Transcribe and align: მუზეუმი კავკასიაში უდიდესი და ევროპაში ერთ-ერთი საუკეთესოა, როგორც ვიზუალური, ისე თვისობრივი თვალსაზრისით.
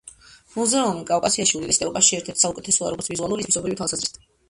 მუზეუმი 0.53 1.03
კავკასიაში 1.09 1.55
უდიდესი 1.61 1.83
და 1.83 1.87
ევროპაში 1.91 2.19
ერთ-ერთი 2.21 2.47
საუკეთესოა, 2.49 2.93
როგორც 2.97 3.15
ვიზუალური, 3.15 3.47
ისე 3.49 3.53
თვისობრივი 3.55 3.83
თვალსაზრისით. 3.83 4.25